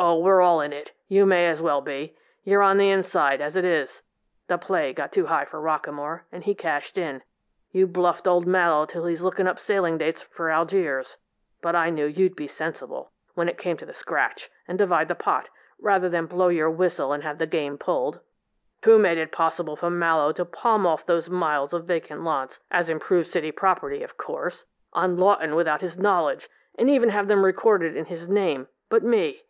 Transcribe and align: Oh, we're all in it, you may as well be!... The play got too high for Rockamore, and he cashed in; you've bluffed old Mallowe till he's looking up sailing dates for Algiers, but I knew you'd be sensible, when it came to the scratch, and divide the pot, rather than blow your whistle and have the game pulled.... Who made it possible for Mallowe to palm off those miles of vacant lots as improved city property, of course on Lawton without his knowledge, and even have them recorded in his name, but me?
Oh, 0.00 0.20
we're 0.20 0.40
all 0.40 0.60
in 0.60 0.72
it, 0.72 0.92
you 1.08 1.26
may 1.26 1.46
as 1.48 1.60
well 1.60 1.80
be!... 1.82 2.14
The 2.44 4.58
play 4.60 4.92
got 4.94 5.12
too 5.12 5.26
high 5.26 5.44
for 5.44 5.60
Rockamore, 5.60 6.22
and 6.32 6.44
he 6.44 6.54
cashed 6.54 6.96
in; 6.96 7.22
you've 7.72 7.92
bluffed 7.92 8.26
old 8.28 8.46
Mallowe 8.46 8.86
till 8.86 9.04
he's 9.04 9.20
looking 9.20 9.48
up 9.48 9.58
sailing 9.58 9.98
dates 9.98 10.22
for 10.22 10.50
Algiers, 10.50 11.18
but 11.60 11.74
I 11.74 11.90
knew 11.90 12.06
you'd 12.06 12.36
be 12.36 12.46
sensible, 12.46 13.10
when 13.34 13.48
it 13.48 13.58
came 13.58 13.76
to 13.78 13.84
the 13.84 13.92
scratch, 13.92 14.48
and 14.66 14.78
divide 14.78 15.08
the 15.08 15.16
pot, 15.16 15.50
rather 15.80 16.08
than 16.08 16.26
blow 16.26 16.48
your 16.48 16.70
whistle 16.70 17.12
and 17.12 17.22
have 17.24 17.38
the 17.38 17.46
game 17.46 17.76
pulled.... 17.76 18.20
Who 18.84 18.98
made 18.98 19.18
it 19.18 19.32
possible 19.32 19.76
for 19.76 19.90
Mallowe 19.90 20.32
to 20.32 20.44
palm 20.44 20.86
off 20.86 21.04
those 21.04 21.28
miles 21.28 21.72
of 21.74 21.84
vacant 21.86 22.22
lots 22.22 22.60
as 22.70 22.88
improved 22.88 23.28
city 23.28 23.50
property, 23.50 24.02
of 24.04 24.16
course 24.16 24.64
on 24.94 25.18
Lawton 25.18 25.56
without 25.56 25.82
his 25.82 25.98
knowledge, 25.98 26.48
and 26.78 26.88
even 26.88 27.08
have 27.10 27.26
them 27.28 27.44
recorded 27.44 27.96
in 27.96 28.06
his 28.06 28.28
name, 28.28 28.68
but 28.88 29.02
me? 29.02 29.42